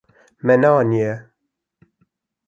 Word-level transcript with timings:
Me 0.45 0.53
neaniye. 0.61 1.13